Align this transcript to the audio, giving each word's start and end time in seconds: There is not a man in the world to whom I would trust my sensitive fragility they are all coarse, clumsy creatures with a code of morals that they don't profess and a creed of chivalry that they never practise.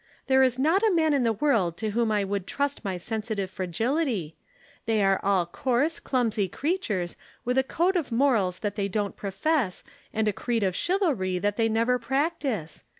There 0.25 0.41
is 0.41 0.57
not 0.57 0.81
a 0.81 0.89
man 0.89 1.13
in 1.13 1.21
the 1.21 1.31
world 1.31 1.77
to 1.77 1.91
whom 1.91 2.11
I 2.11 2.23
would 2.23 2.47
trust 2.47 2.83
my 2.83 2.97
sensitive 2.97 3.51
fragility 3.51 4.35
they 4.87 5.03
are 5.03 5.19
all 5.21 5.45
coarse, 5.45 5.99
clumsy 5.99 6.47
creatures 6.47 7.15
with 7.45 7.55
a 7.59 7.63
code 7.63 7.95
of 7.95 8.11
morals 8.11 8.57
that 8.61 8.73
they 8.73 8.87
don't 8.87 9.15
profess 9.15 9.83
and 10.11 10.27
a 10.27 10.33
creed 10.33 10.63
of 10.63 10.75
chivalry 10.75 11.37
that 11.37 11.55
they 11.55 11.69
never 11.69 11.99
practise. 11.99 12.83